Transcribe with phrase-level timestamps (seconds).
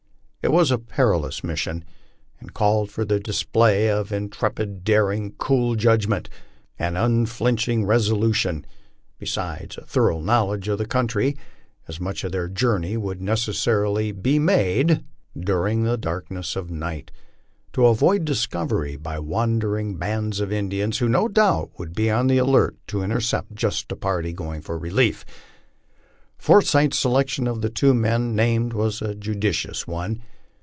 [0.43, 1.85] It was a perilous mission,
[2.39, 6.31] and called for the display of intrepid daring, cool judgment,
[6.79, 8.65] and un flinching resolution,
[9.19, 11.37] besides a thorough knowledge of the country,
[11.87, 15.03] as much of their journey would necessarily be made
[15.39, 17.11] during the darkness of night,
[17.73, 22.39] to avoid discovery by wandering bands of Indians, who, no doubt, would be on the
[22.39, 25.23] alert to intercept just such parties going for relief.
[26.39, 30.23] Forsyth's selection of the two men named was a judicious one.